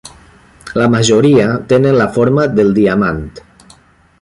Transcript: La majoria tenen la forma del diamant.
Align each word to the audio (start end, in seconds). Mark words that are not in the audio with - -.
La 0.81 0.87
majoria 0.93 1.45
tenen 1.73 1.99
la 1.99 2.09
forma 2.17 2.47
del 2.61 2.73
diamant. 2.79 3.25